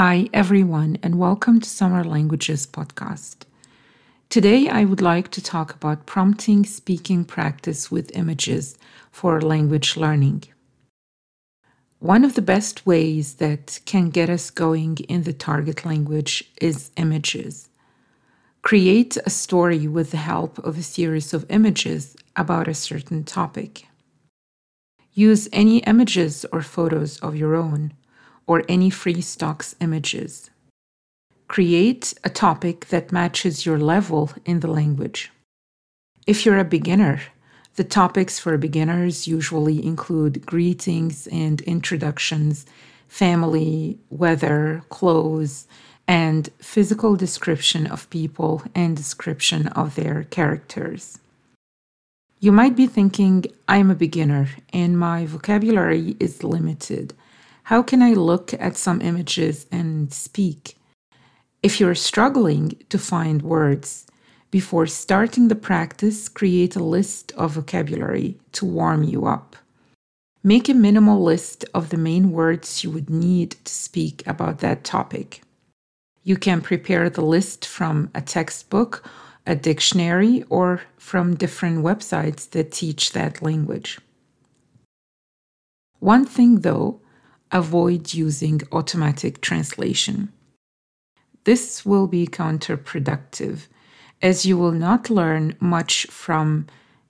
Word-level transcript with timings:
Hi, 0.00 0.28
everyone, 0.32 0.96
and 1.02 1.18
welcome 1.18 1.58
to 1.60 1.68
Summer 1.68 2.04
Languages 2.04 2.68
podcast. 2.68 3.38
Today, 4.28 4.68
I 4.68 4.84
would 4.84 5.02
like 5.02 5.28
to 5.32 5.42
talk 5.42 5.74
about 5.74 6.06
prompting 6.06 6.64
speaking 6.64 7.24
practice 7.24 7.90
with 7.90 8.16
images 8.16 8.78
for 9.10 9.42
language 9.42 9.96
learning. 9.96 10.44
One 11.98 12.24
of 12.24 12.34
the 12.36 12.42
best 12.42 12.86
ways 12.86 13.34
that 13.42 13.80
can 13.86 14.10
get 14.10 14.30
us 14.30 14.50
going 14.50 14.98
in 15.08 15.24
the 15.24 15.32
target 15.32 15.84
language 15.84 16.44
is 16.60 16.92
images. 16.96 17.68
Create 18.62 19.16
a 19.26 19.30
story 19.30 19.88
with 19.88 20.12
the 20.12 20.18
help 20.18 20.60
of 20.60 20.78
a 20.78 20.84
series 20.84 21.34
of 21.34 21.44
images 21.48 22.14
about 22.36 22.68
a 22.68 22.72
certain 22.72 23.24
topic. 23.24 23.88
Use 25.12 25.48
any 25.52 25.78
images 25.78 26.46
or 26.52 26.62
photos 26.62 27.18
of 27.18 27.34
your 27.34 27.56
own 27.56 27.94
or 28.48 28.64
any 28.68 28.90
free 28.90 29.20
stocks 29.20 29.76
images. 29.80 30.50
Create 31.46 32.14
a 32.24 32.30
topic 32.30 32.86
that 32.86 33.12
matches 33.12 33.64
your 33.64 33.78
level 33.78 34.32
in 34.44 34.58
the 34.60 34.70
language. 34.80 35.30
If 36.26 36.44
you're 36.44 36.58
a 36.58 36.64
beginner, 36.64 37.22
the 37.76 37.84
topics 37.84 38.40
for 38.40 38.58
beginners 38.58 39.28
usually 39.28 39.86
include 39.86 40.44
greetings 40.44 41.28
and 41.28 41.60
introductions, 41.60 42.66
family, 43.06 43.98
weather, 44.10 44.82
clothes, 44.88 45.68
and 46.08 46.48
physical 46.58 47.16
description 47.16 47.86
of 47.86 48.10
people 48.10 48.62
and 48.74 48.96
description 48.96 49.68
of 49.68 49.94
their 49.94 50.24
characters. 50.24 51.18
You 52.40 52.52
might 52.52 52.76
be 52.76 52.86
thinking, 52.86 53.46
I'm 53.68 53.90
a 53.90 53.94
beginner 53.94 54.48
and 54.72 54.98
my 54.98 55.26
vocabulary 55.26 56.16
is 56.18 56.42
limited. 56.42 57.14
How 57.68 57.82
can 57.82 58.00
I 58.00 58.14
look 58.14 58.54
at 58.54 58.78
some 58.78 59.02
images 59.02 59.66
and 59.70 60.10
speak? 60.10 60.78
If 61.62 61.78
you're 61.78 61.94
struggling 61.94 62.72
to 62.88 62.98
find 62.98 63.42
words, 63.42 64.06
before 64.50 64.86
starting 64.86 65.48
the 65.48 65.54
practice, 65.54 66.30
create 66.30 66.76
a 66.76 66.82
list 66.82 67.30
of 67.32 67.52
vocabulary 67.52 68.38
to 68.52 68.64
warm 68.64 69.02
you 69.04 69.26
up. 69.26 69.54
Make 70.42 70.70
a 70.70 70.72
minimal 70.72 71.22
list 71.22 71.66
of 71.74 71.90
the 71.90 71.98
main 71.98 72.32
words 72.32 72.82
you 72.82 72.90
would 72.90 73.10
need 73.10 73.50
to 73.66 73.70
speak 73.70 74.26
about 74.26 74.60
that 74.60 74.82
topic. 74.82 75.42
You 76.24 76.38
can 76.38 76.62
prepare 76.62 77.10
the 77.10 77.26
list 77.36 77.66
from 77.66 78.10
a 78.14 78.22
textbook, 78.22 79.06
a 79.46 79.54
dictionary, 79.54 80.42
or 80.48 80.80
from 80.96 81.36
different 81.36 81.84
websites 81.84 82.48
that 82.52 82.72
teach 82.72 83.12
that 83.12 83.42
language. 83.42 83.98
One 85.98 86.24
thing, 86.24 86.60
though, 86.60 87.02
avoid 87.52 88.14
using 88.14 88.60
automatic 88.72 89.40
translation. 89.40 90.32
This 91.44 91.86
will 91.86 92.06
be 92.06 92.26
counterproductive, 92.26 93.66
as 94.20 94.44
you 94.44 94.58
will 94.58 94.72
not 94.72 95.10
learn 95.10 95.56
much 95.60 96.06
from 96.06 96.66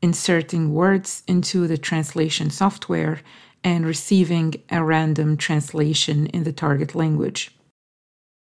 inserting 0.00 0.72
words 0.72 1.22
into 1.26 1.66
the 1.66 1.78
translation 1.78 2.50
software 2.50 3.20
and 3.62 3.86
receiving 3.86 4.54
a 4.70 4.82
random 4.82 5.36
translation 5.36 6.26
in 6.28 6.44
the 6.44 6.52
target 6.52 6.94
language. 6.94 7.54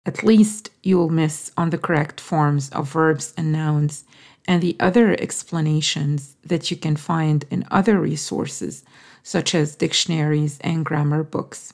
At 0.06 0.22
least 0.22 0.70
you 0.82 0.98
will 0.98 1.10
miss 1.10 1.52
on 1.56 1.70
the 1.70 1.78
correct 1.78 2.20
forms 2.20 2.68
of 2.70 2.90
verbs 2.90 3.32
and 3.36 3.52
nouns 3.52 4.04
and 4.46 4.62
the 4.62 4.76
other 4.78 5.12
explanations 5.20 6.36
that 6.44 6.70
you 6.70 6.76
can 6.76 6.96
find 6.96 7.44
in 7.50 7.66
other 7.70 7.98
resources, 7.98 8.84
such 9.22 9.54
as 9.54 9.76
dictionaries 9.76 10.58
and 10.60 10.84
grammar 10.84 11.22
books. 11.22 11.72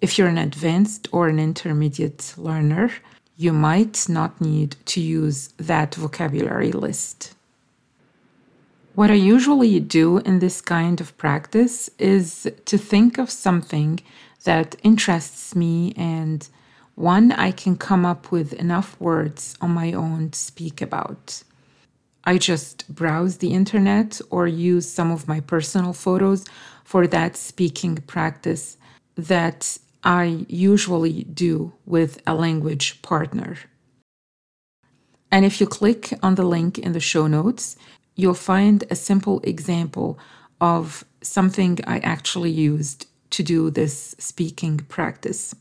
If 0.00 0.18
you're 0.18 0.28
an 0.28 0.38
advanced 0.38 1.08
or 1.12 1.28
an 1.28 1.38
intermediate 1.38 2.34
learner, 2.36 2.90
you 3.36 3.52
might 3.52 4.08
not 4.08 4.40
need 4.40 4.76
to 4.86 5.00
use 5.00 5.48
that 5.56 5.94
vocabulary 5.94 6.72
list. 6.72 7.34
What 8.94 9.10
I 9.10 9.14
usually 9.14 9.80
do 9.80 10.18
in 10.18 10.38
this 10.38 10.60
kind 10.60 11.00
of 11.00 11.16
practice 11.16 11.88
is 11.98 12.50
to 12.66 12.76
think 12.76 13.18
of 13.18 13.30
something 13.30 14.00
that 14.44 14.76
interests 14.82 15.56
me 15.56 15.94
and 15.96 16.46
one 16.94 17.32
I 17.32 17.52
can 17.52 17.76
come 17.76 18.04
up 18.04 18.30
with 18.30 18.52
enough 18.52 19.00
words 19.00 19.56
on 19.60 19.70
my 19.70 19.92
own 19.92 20.30
to 20.30 20.38
speak 20.38 20.82
about. 20.82 21.42
I 22.24 22.38
just 22.38 22.92
browse 22.94 23.38
the 23.38 23.52
internet 23.52 24.20
or 24.30 24.46
use 24.46 24.88
some 24.88 25.10
of 25.10 25.26
my 25.26 25.40
personal 25.40 25.92
photos 25.92 26.44
for 26.84 27.06
that 27.08 27.36
speaking 27.36 27.96
practice 28.06 28.76
that 29.16 29.78
I 30.04 30.46
usually 30.48 31.24
do 31.24 31.72
with 31.86 32.20
a 32.26 32.34
language 32.34 33.02
partner. 33.02 33.56
And 35.30 35.44
if 35.44 35.60
you 35.60 35.66
click 35.66 36.12
on 36.22 36.34
the 36.34 36.44
link 36.44 36.78
in 36.78 36.92
the 36.92 37.00
show 37.00 37.26
notes, 37.26 37.76
you'll 38.16 38.34
find 38.34 38.84
a 38.90 38.94
simple 38.94 39.40
example 39.44 40.18
of 40.60 41.04
something 41.22 41.78
I 41.86 41.98
actually 42.00 42.50
used 42.50 43.06
to 43.30 43.42
do 43.42 43.70
this 43.70 44.14
speaking 44.18 44.78
practice. 44.78 45.54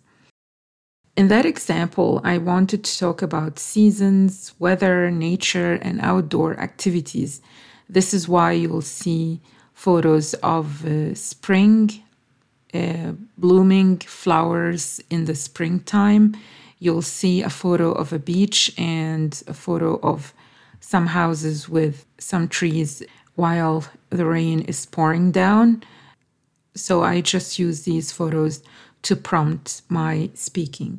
In 1.21 1.27
that 1.27 1.45
example, 1.45 2.19
I 2.23 2.39
wanted 2.39 2.83
to 2.83 2.97
talk 2.97 3.21
about 3.21 3.59
seasons, 3.59 4.55
weather, 4.57 5.11
nature, 5.11 5.73
and 5.73 6.01
outdoor 6.01 6.59
activities. 6.59 7.41
This 7.87 8.11
is 8.11 8.27
why 8.27 8.53
you'll 8.53 8.81
see 8.81 9.39
photos 9.75 10.33
of 10.41 10.83
uh, 10.83 11.13
spring, 11.13 11.91
uh, 12.73 13.11
blooming 13.37 13.99
flowers 13.99 14.99
in 15.11 15.25
the 15.25 15.35
springtime. 15.35 16.35
You'll 16.79 17.03
see 17.03 17.43
a 17.43 17.51
photo 17.51 17.91
of 17.91 18.11
a 18.11 18.17
beach 18.17 18.73
and 18.75 19.31
a 19.45 19.53
photo 19.53 19.99
of 20.01 20.33
some 20.79 21.05
houses 21.05 21.69
with 21.69 22.03
some 22.17 22.47
trees 22.47 23.03
while 23.35 23.85
the 24.09 24.25
rain 24.25 24.61
is 24.61 24.88
pouring 24.88 25.29
down. 25.29 25.83
So 26.73 27.03
I 27.03 27.21
just 27.21 27.59
use 27.59 27.83
these 27.83 28.11
photos 28.11 28.63
to 29.03 29.15
prompt 29.15 29.83
my 29.88 30.31
speaking. 30.33 30.97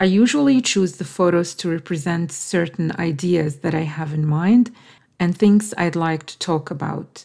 I 0.00 0.04
usually 0.04 0.60
choose 0.60 0.96
the 0.96 1.04
photos 1.04 1.54
to 1.56 1.70
represent 1.70 2.30
certain 2.30 2.92
ideas 2.98 3.58
that 3.58 3.74
I 3.74 3.80
have 3.82 4.14
in 4.14 4.26
mind 4.26 4.70
and 5.18 5.36
things 5.36 5.74
I'd 5.76 5.96
like 5.96 6.24
to 6.26 6.38
talk 6.38 6.70
about. 6.70 7.24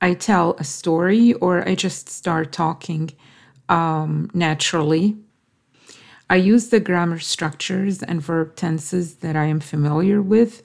I 0.00 0.14
tell 0.14 0.54
a 0.58 0.64
story 0.64 1.34
or 1.34 1.68
I 1.68 1.74
just 1.74 2.08
start 2.08 2.50
talking 2.52 3.12
um, 3.68 4.30
naturally. 4.32 5.16
I 6.30 6.36
use 6.36 6.68
the 6.68 6.80
grammar 6.80 7.18
structures 7.18 8.02
and 8.02 8.22
verb 8.22 8.56
tenses 8.56 9.16
that 9.16 9.36
I 9.36 9.44
am 9.44 9.60
familiar 9.60 10.22
with 10.22 10.62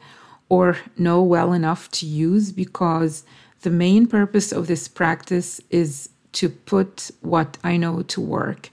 or 0.47 0.77
know 0.97 1.21
well 1.21 1.51
enough 1.51 1.89
to 1.91 2.05
use 2.05 2.51
because 2.51 3.25
the 3.61 3.69
main 3.69 4.07
purpose 4.07 4.51
of 4.51 4.67
this 4.67 4.87
practice 4.87 5.59
is 5.69 6.09
to 6.33 6.49
put 6.49 7.11
what 7.21 7.57
I 7.63 7.77
know 7.77 8.01
to 8.03 8.21
work, 8.21 8.69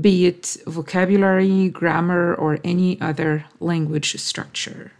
be 0.00 0.26
it 0.26 0.56
vocabulary, 0.66 1.68
grammar, 1.68 2.34
or 2.34 2.58
any 2.64 3.00
other 3.00 3.44
language 3.60 4.16
structure. 4.16 4.92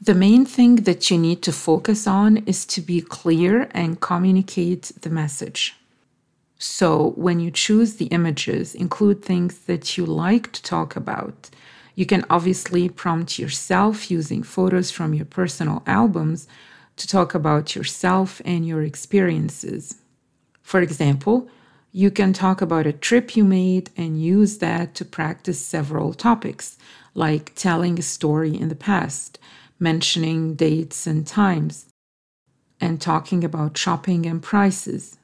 The 0.00 0.14
main 0.14 0.44
thing 0.44 0.76
that 0.76 1.10
you 1.10 1.18
need 1.18 1.42
to 1.42 1.52
focus 1.52 2.06
on 2.06 2.38
is 2.38 2.66
to 2.66 2.80
be 2.80 3.00
clear 3.00 3.68
and 3.72 4.00
communicate 4.00 4.92
the 5.00 5.10
message. 5.10 5.76
So, 6.58 7.12
when 7.16 7.40
you 7.40 7.50
choose 7.50 7.94
the 7.94 8.06
images, 8.06 8.74
include 8.74 9.22
things 9.22 9.58
that 9.60 9.96
you 9.96 10.06
like 10.06 10.52
to 10.52 10.62
talk 10.62 10.96
about. 10.96 11.50
You 11.94 12.06
can 12.06 12.24
obviously 12.30 12.88
prompt 12.88 13.38
yourself 13.38 14.10
using 14.10 14.42
photos 14.42 14.90
from 14.90 15.14
your 15.14 15.26
personal 15.26 15.82
albums 15.86 16.48
to 16.96 17.08
talk 17.08 17.34
about 17.34 17.74
yourself 17.74 18.40
and 18.44 18.66
your 18.66 18.82
experiences. 18.82 19.96
For 20.62 20.80
example, 20.80 21.48
you 21.96 22.10
can 22.10 22.32
talk 22.32 22.60
about 22.60 22.88
a 22.88 22.92
trip 22.92 23.36
you 23.36 23.44
made 23.44 23.88
and 23.96 24.20
use 24.20 24.58
that 24.58 24.96
to 24.96 25.04
practice 25.04 25.64
several 25.64 26.12
topics, 26.12 26.76
like 27.14 27.54
telling 27.54 27.96
a 27.96 28.02
story 28.02 28.52
in 28.52 28.68
the 28.68 28.74
past, 28.74 29.38
mentioning 29.78 30.56
dates 30.56 31.06
and 31.06 31.24
times, 31.24 31.86
and 32.80 33.00
talking 33.00 33.44
about 33.44 33.78
shopping 33.78 34.26
and 34.26 34.42
prices. 34.42 35.18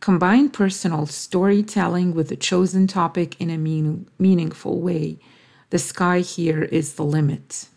Combine 0.00 0.48
personal 0.48 1.06
storytelling 1.06 2.12
with 2.12 2.32
a 2.32 2.36
chosen 2.36 2.88
topic 2.88 3.40
in 3.40 3.48
a 3.48 3.56
mean, 3.56 4.08
meaningful 4.18 4.80
way. 4.80 5.20
The 5.70 5.78
sky 5.78 6.18
here 6.18 6.64
is 6.64 6.94
the 6.94 7.04
limit. 7.04 7.68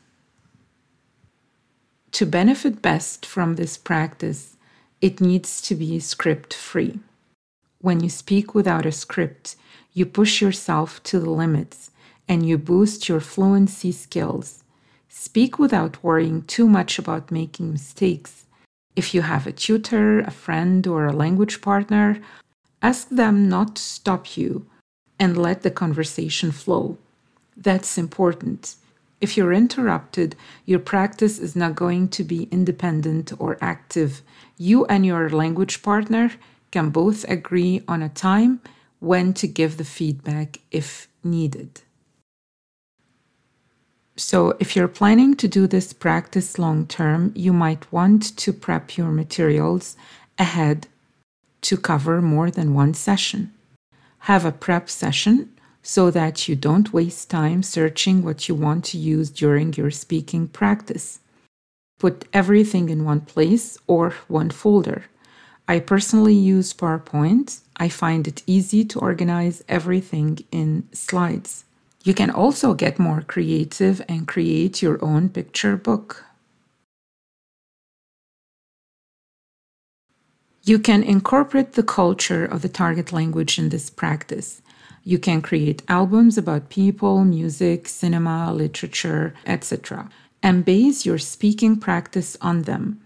To 2.13 2.25
benefit 2.25 2.81
best 2.81 3.27
from 3.27 3.57
this 3.57 3.77
practice, 3.77 4.57
it 5.01 5.21
needs 5.21 5.61
to 5.61 5.75
be 5.75 5.99
script 5.99 6.55
free. 6.55 6.99
When 7.81 7.99
you 7.99 8.09
speak 8.09 8.53
without 8.53 8.85
a 8.85 8.91
script, 8.91 9.55
you 9.91 10.05
push 10.05 10.39
yourself 10.39 11.01
to 11.03 11.19
the 11.19 11.31
limits 11.31 11.89
and 12.27 12.47
you 12.47 12.57
boost 12.59 13.09
your 13.09 13.19
fluency 13.19 13.91
skills. 13.91 14.63
Speak 15.09 15.57
without 15.57 16.03
worrying 16.03 16.43
too 16.43 16.69
much 16.69 16.99
about 16.99 17.31
making 17.31 17.71
mistakes. 17.71 18.45
If 18.95 19.15
you 19.15 19.23
have 19.23 19.47
a 19.47 19.51
tutor, 19.51 20.19
a 20.19 20.31
friend, 20.31 20.85
or 20.85 21.07
a 21.07 21.13
language 21.13 21.59
partner, 21.61 22.21
ask 22.83 23.09
them 23.09 23.49
not 23.49 23.77
to 23.77 23.81
stop 23.81 24.37
you 24.37 24.67
and 25.19 25.35
let 25.35 25.63
the 25.63 25.71
conversation 25.71 26.51
flow. 26.51 26.97
That's 27.57 27.97
important. 27.97 28.75
If 29.19 29.37
you're 29.37 29.53
interrupted, 29.53 30.35
your 30.65 30.79
practice 30.79 31.39
is 31.39 31.55
not 31.55 31.75
going 31.75 32.09
to 32.09 32.23
be 32.23 32.47
independent 32.51 33.33
or 33.39 33.57
active. 33.59 34.21
You 34.57 34.85
and 34.85 35.05
your 35.05 35.29
language 35.29 35.81
partner 35.81 36.31
can 36.71 36.89
both 36.89 37.29
agree 37.29 37.83
on 37.87 38.01
a 38.01 38.09
time 38.09 38.61
when 38.99 39.33
to 39.33 39.47
give 39.47 39.77
the 39.77 39.83
feedback 39.83 40.59
if 40.71 41.07
needed. 41.23 41.81
So, 44.17 44.55
if 44.59 44.75
you're 44.75 44.87
planning 44.87 45.35
to 45.35 45.47
do 45.47 45.67
this 45.67 45.93
practice 45.93 46.59
long 46.59 46.85
term, 46.85 47.31
you 47.35 47.53
might 47.53 47.91
want 47.91 48.37
to 48.37 48.53
prep 48.53 48.97
your 48.97 49.09
materials 49.09 49.95
ahead 50.37 50.87
to 51.61 51.77
cover 51.77 52.21
more 52.21 52.51
than 52.51 52.73
one 52.73 52.93
session. 52.93 53.53
Have 54.25 54.45
a 54.45 54.51
prep 54.51 54.89
session 54.89 55.49
so 55.81 56.11
that 56.11 56.47
you 56.47 56.55
don't 56.55 56.93
waste 56.93 57.29
time 57.29 57.63
searching 57.63 58.23
what 58.23 58.47
you 58.47 58.55
want 58.55 58.85
to 58.85 58.97
use 58.97 59.29
during 59.31 59.73
your 59.73 59.89
speaking 59.89 60.47
practice. 60.47 61.19
Put 61.97 62.25
everything 62.33 62.89
in 62.89 63.05
one 63.05 63.21
place 63.21 63.77
or 63.87 64.11
one 64.27 64.49
folder. 64.49 65.05
I 65.71 65.79
personally 65.79 66.33
use 66.33 66.73
PowerPoint. 66.73 67.61
I 67.77 67.87
find 67.87 68.27
it 68.27 68.43
easy 68.45 68.83
to 68.91 68.99
organize 68.99 69.63
everything 69.69 70.39
in 70.51 70.89
slides. 70.91 71.63
You 72.03 72.13
can 72.13 72.29
also 72.29 72.73
get 72.73 72.99
more 72.99 73.21
creative 73.21 74.01
and 74.09 74.27
create 74.27 74.81
your 74.81 74.97
own 75.01 75.29
picture 75.29 75.77
book. 75.77 76.25
You 80.65 80.77
can 80.77 81.03
incorporate 81.03 81.71
the 81.71 81.83
culture 81.83 82.43
of 82.43 82.63
the 82.63 82.73
target 82.81 83.13
language 83.13 83.57
in 83.57 83.69
this 83.69 83.89
practice. 83.89 84.61
You 85.05 85.19
can 85.19 85.41
create 85.41 85.83
albums 85.87 86.37
about 86.37 86.67
people, 86.67 87.23
music, 87.23 87.87
cinema, 87.87 88.53
literature, 88.53 89.33
etc., 89.45 90.09
and 90.43 90.65
base 90.65 91.05
your 91.05 91.17
speaking 91.17 91.77
practice 91.77 92.35
on 92.41 92.63
them. 92.63 92.99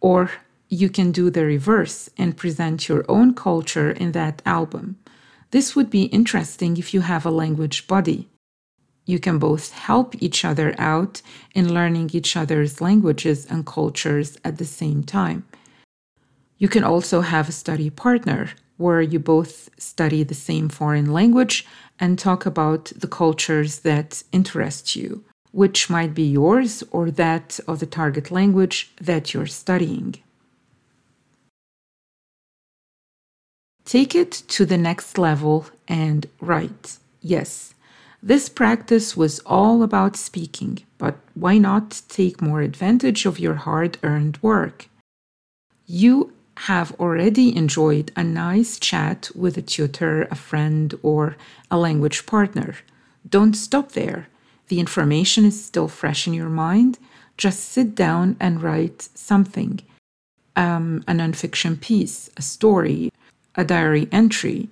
Or 0.00 0.30
you 0.74 0.90
can 0.90 1.12
do 1.12 1.30
the 1.30 1.44
reverse 1.44 2.10
and 2.18 2.36
present 2.36 2.88
your 2.88 3.04
own 3.08 3.32
culture 3.32 3.92
in 3.92 4.10
that 4.12 4.42
album. 4.44 4.98
This 5.52 5.76
would 5.76 5.88
be 5.88 6.04
interesting 6.04 6.76
if 6.76 6.92
you 6.92 7.02
have 7.02 7.24
a 7.24 7.30
language 7.30 7.86
buddy. 7.86 8.28
You 9.06 9.20
can 9.20 9.38
both 9.38 9.70
help 9.70 10.20
each 10.20 10.44
other 10.44 10.74
out 10.76 11.22
in 11.54 11.72
learning 11.72 12.10
each 12.12 12.36
other's 12.36 12.80
languages 12.80 13.46
and 13.46 13.64
cultures 13.64 14.36
at 14.44 14.58
the 14.58 14.64
same 14.64 15.04
time. 15.04 15.44
You 16.58 16.68
can 16.68 16.82
also 16.82 17.20
have 17.20 17.48
a 17.48 17.52
study 17.62 17.90
partner 17.90 18.50
where 18.76 19.00
you 19.00 19.20
both 19.20 19.70
study 19.78 20.24
the 20.24 20.34
same 20.34 20.68
foreign 20.68 21.12
language 21.12 21.64
and 22.00 22.18
talk 22.18 22.46
about 22.46 22.86
the 22.96 23.06
cultures 23.06 23.80
that 23.80 24.24
interest 24.32 24.96
you, 24.96 25.22
which 25.52 25.88
might 25.88 26.14
be 26.14 26.26
yours 26.26 26.82
or 26.90 27.12
that 27.12 27.60
of 27.68 27.78
the 27.78 27.86
target 27.86 28.32
language 28.32 28.90
that 29.00 29.32
you're 29.32 29.46
studying. 29.46 30.16
Take 33.84 34.14
it 34.14 34.32
to 34.48 34.64
the 34.64 34.78
next 34.78 35.18
level 35.18 35.66
and 35.86 36.26
write. 36.40 36.98
Yes, 37.20 37.74
this 38.22 38.48
practice 38.48 39.16
was 39.16 39.40
all 39.40 39.82
about 39.82 40.16
speaking, 40.16 40.78
but 40.96 41.16
why 41.34 41.58
not 41.58 42.00
take 42.08 42.40
more 42.40 42.62
advantage 42.62 43.26
of 43.26 43.38
your 43.38 43.56
hard 43.56 43.98
earned 44.02 44.38
work? 44.42 44.88
You 45.86 46.32
have 46.56 46.98
already 46.98 47.54
enjoyed 47.54 48.10
a 48.16 48.24
nice 48.24 48.78
chat 48.78 49.30
with 49.34 49.58
a 49.58 49.62
tutor, 49.62 50.22
a 50.30 50.34
friend, 50.34 50.94
or 51.02 51.36
a 51.70 51.76
language 51.76 52.24
partner. 52.24 52.76
Don't 53.28 53.54
stop 53.54 53.92
there. 53.92 54.28
The 54.68 54.80
information 54.80 55.44
is 55.44 55.62
still 55.62 55.88
fresh 55.88 56.26
in 56.26 56.32
your 56.32 56.48
mind. 56.48 56.98
Just 57.36 57.60
sit 57.60 57.94
down 57.94 58.36
and 58.40 58.62
write 58.62 59.08
something 59.14 59.80
um, 60.56 61.04
a 61.08 61.12
nonfiction 61.12 61.80
piece, 61.80 62.30
a 62.36 62.42
story, 62.42 63.10
a 63.54 63.64
diary 63.64 64.08
entry, 64.10 64.68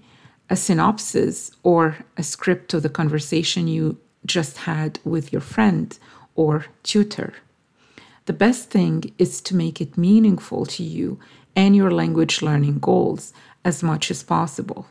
a 0.51 0.57
synopsis, 0.57 1.51
or 1.63 1.99
a 2.17 2.23
script 2.23 2.75
of 2.75 2.83
the 2.83 2.89
conversation 2.89 3.69
you 3.69 3.99
just 4.27 4.59
had 4.59 4.99
with 5.05 5.33
your 5.33 5.41
friend 5.41 5.99
or 6.35 6.67
tutor. 6.83 7.35
The 8.27 8.33
best 8.33 8.71
thing 8.71 9.13
is 9.19 9.41
to 9.43 9.57
make 9.57 9.81
it 9.81 9.99
meaningful 9.99 10.67
to 10.67 10.83
you 10.83 11.19
and 11.57 11.75
your 11.75 11.91
language 11.91 12.41
learning 12.41 12.79
goals 12.79 13.33
as 13.65 13.83
much 13.83 14.11
as 14.11 14.23
possible. 14.23 14.87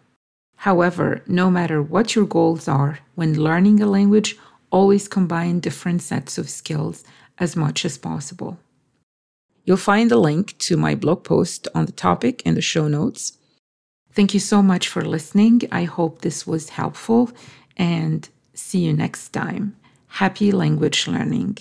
However, 0.58 1.24
no 1.26 1.50
matter 1.50 1.82
what 1.82 2.16
your 2.16 2.26
goals 2.26 2.68
are, 2.68 3.00
when 3.16 3.42
learning 3.42 3.82
a 3.82 3.88
language, 3.88 4.38
always 4.70 5.08
combine 5.08 5.60
different 5.60 6.02
sets 6.02 6.38
of 6.38 6.50
skills 6.50 7.04
as 7.38 7.56
much 7.56 7.84
as 7.84 7.98
possible. 7.98 8.60
You'll 9.66 9.78
find 9.78 10.12
a 10.12 10.20
link 10.20 10.58
to 10.60 10.78
my 10.78 10.96
blog 10.96 11.24
post 11.24 11.68
on 11.74 11.86
the 11.86 11.92
topic 11.92 12.42
in 12.46 12.56
the 12.56 12.62
show 12.62 12.88
notes. 12.88 13.38
Thank 14.14 14.34
you 14.34 14.40
so 14.40 14.62
much 14.62 14.88
for 14.88 15.04
listening. 15.04 15.62
I 15.72 15.84
hope 15.86 16.22
this 16.22 16.46
was 16.46 16.70
helpful 16.70 17.32
and 17.78 18.28
see 18.54 18.80
you 18.80 18.94
next 18.94 19.30
time. 19.30 19.76
Happy 20.08 20.52
language 20.52 21.08
learning. 21.08 21.58